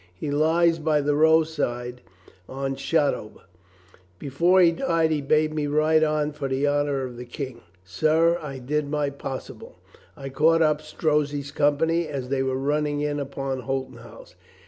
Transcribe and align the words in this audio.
He 0.15 0.31
lies 0.31 0.79
by 0.79 1.01
the 1.01 1.13
roadside 1.15 2.01
on 2.49 2.75
Shotover. 2.75 3.41
Before 4.17 4.59
he 4.59 4.71
died 4.71 5.11
he 5.11 5.21
bade 5.21 5.53
me 5.53 5.67
ride 5.67 6.03
on 6.03 6.31
for 6.31 6.47
the 6.47 6.65
honor 6.65 7.03
of 7.03 7.17
the 7.17 7.25
King. 7.25 7.61
Sir, 7.83 8.39
I 8.41 8.57
did 8.57 8.89
my 8.89 9.11
possible. 9.11 9.77
I 10.17 10.29
caught 10.29 10.63
up 10.63 10.81
Strozzi's 10.81 11.51
company 11.51 12.07
as 12.07 12.29
they 12.29 12.41
were 12.41 12.57
running 12.57 13.01
in 13.01 13.19
upon 13.19 13.59
Holton 13.59 13.97
House. 13.97 14.33